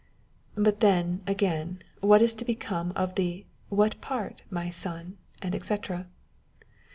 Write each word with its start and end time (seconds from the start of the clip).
But 0.55 0.79
then, 0.79 1.21
again, 1.27 1.83
what 1.99 2.23
is 2.23 2.33
to 2.33 2.43
become 2.43 2.91
of 2.95 3.13
the 3.13 3.45
"what 3.69 4.01
part, 4.01 4.41
my 4.49 4.71
son?"&c. 4.71 5.77